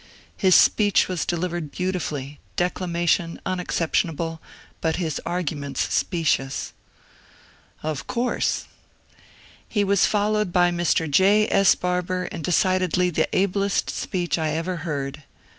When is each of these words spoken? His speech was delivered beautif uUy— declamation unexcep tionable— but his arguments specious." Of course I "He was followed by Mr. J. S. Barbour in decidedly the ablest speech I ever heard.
His 0.35 0.55
speech 0.55 1.07
was 1.07 1.27
delivered 1.27 1.71
beautif 1.71 2.09
uUy— 2.09 2.37
declamation 2.55 3.39
unexcep 3.45 3.89
tionable— 3.91 4.39
but 4.81 4.95
his 4.95 5.21
arguments 5.27 5.93
specious." 5.93 6.73
Of 7.83 8.07
course 8.07 8.65
I 9.13 9.17
"He 9.69 9.83
was 9.83 10.07
followed 10.07 10.51
by 10.51 10.71
Mr. 10.71 11.07
J. 11.07 11.47
S. 11.51 11.75
Barbour 11.75 12.23
in 12.25 12.41
decidedly 12.41 13.11
the 13.11 13.29
ablest 13.31 13.91
speech 13.91 14.39
I 14.39 14.49
ever 14.53 14.77
heard. 14.77 15.21